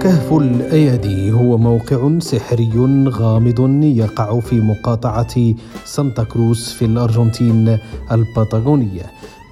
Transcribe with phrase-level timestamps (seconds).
[0.00, 2.70] كهف الأيادي هو موقع سحري
[3.08, 7.78] غامض يقع في مقاطعة سانتا كروز في الأرجنتين
[8.12, 9.02] الباتاغونية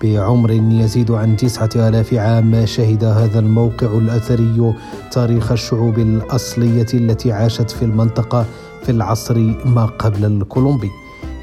[0.02, 4.74] بعمر يزيد عن تسعة آلاف عام شهد هذا الموقع الأثري
[5.12, 8.46] تاريخ الشعوب الأصلية التي عاشت في المنطقة
[8.82, 10.90] في العصر ما قبل الكولومبي.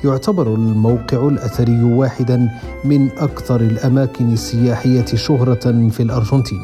[0.04, 2.50] يعتبر الموقع الأثري واحدا
[2.86, 6.62] من أكثر الأماكن السياحية شهرة في الأرجنتين.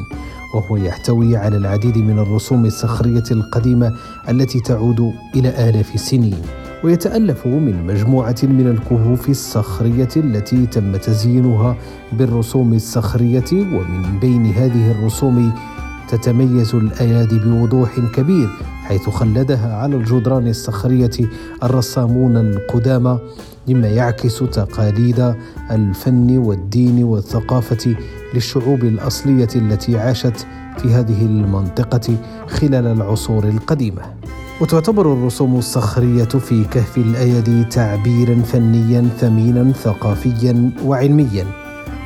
[0.54, 3.92] وهو يحتوي على العديد من الرسوم الصخرية القديمة
[4.28, 6.36] التي تعود إلى آلاف السنين.
[6.84, 11.76] ويتألف من مجموعة من الكهوف الصخرية التي تم تزيينها
[12.12, 15.52] بالرسوم الصخرية ومن بين هذه الرسوم
[16.08, 18.48] تتميز الأيادي بوضوح كبير
[18.90, 21.10] حيث خلدها على الجدران الصخرية
[21.62, 23.18] الرسامون القدامى
[23.68, 25.34] مما يعكس تقاليد
[25.70, 27.96] الفن والدين والثقافة
[28.34, 30.46] للشعوب الأصلية التي عاشت
[30.78, 32.16] في هذه المنطقة
[32.48, 34.02] خلال العصور القديمة.
[34.60, 41.59] وتعتبر الرسوم الصخرية في كهف الأيدي تعبيرا فنيا ثمينا ثقافيا وعلميا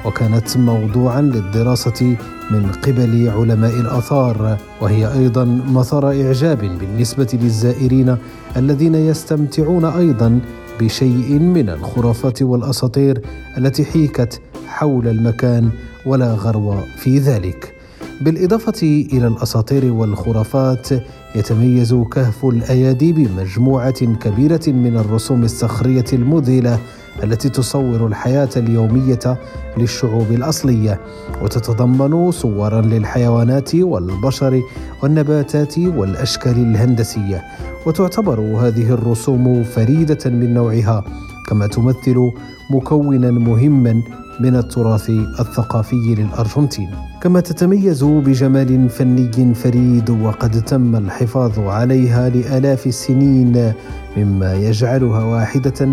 [0.05, 2.17] وكانت موضوعا للدراسة
[2.51, 8.17] من قبل علماء الآثار وهي أيضا مثار إعجاب بالنسبة للزائرين
[8.57, 10.41] الذين يستمتعون أيضا
[10.81, 13.21] بشيء من الخرافات والأساطير
[13.59, 15.71] التي حيكت حول المكان
[16.07, 17.75] ولا غرو في ذلك.
[18.21, 20.89] بالإضافة إلى الأساطير والخرافات
[21.35, 26.79] يتميز كهف الأيادي بمجموعة كبيرة من الرسوم الصخرية المذهلة
[27.23, 29.39] التي تصور الحياة اليومية
[29.77, 31.01] للشعوب الأصلية
[31.43, 34.63] وتتضمن صورا للحيوانات والبشر
[35.03, 37.45] والنباتات والأشكال الهندسية.
[37.87, 41.05] وتعتبر هذه الرسوم فريدة من نوعها.
[41.47, 42.31] كما تمثل
[42.71, 44.03] مكونا مهما
[44.41, 46.91] من التراث الثقافي للأرجنتين.
[47.23, 53.73] كما تتميز بجمال فني فريد وقد تم الحفاظ عليها لآلاف السنين
[54.17, 55.87] مما يجعلها واحدة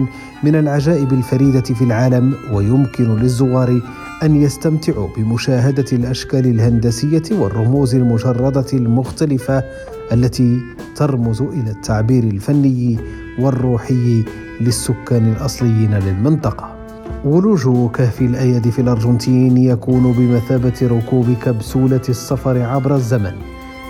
[0.43, 3.81] من العجائب الفريدة في العالم ويمكن للزوار
[4.23, 9.63] أن يستمتعوا بمشاهدة الأشكال الهندسية والرموز المجردة المختلفة
[10.11, 10.61] التي
[10.95, 12.97] ترمز إلى التعبير الفني
[13.39, 14.23] والروحي
[14.61, 16.75] للسكان الأصليين للمنطقة.
[17.25, 23.33] ولوج كهف الأيدي في الأرجنتين يكون بمثابة ركوب كبسولة السفر عبر الزمن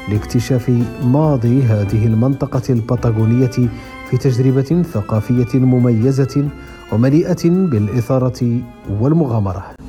[0.10, 0.72] لاكتشاف
[1.04, 3.70] ماضي هذه المنطقة الباتاغونية
[4.10, 6.48] في تجربة ثقافية مميزة
[6.92, 8.60] ومليئة بالإثارة
[9.00, 9.81] والمغامرة